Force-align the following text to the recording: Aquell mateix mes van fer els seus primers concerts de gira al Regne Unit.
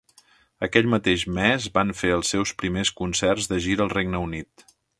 Aquell 0.67 0.87
mateix 0.93 1.25
mes 1.35 1.67
van 1.75 1.93
fer 1.99 2.11
els 2.15 2.33
seus 2.35 2.55
primers 2.63 2.93
concerts 3.03 3.51
de 3.53 3.61
gira 3.67 3.87
al 3.87 3.93
Regne 3.97 4.23
Unit. 4.31 4.67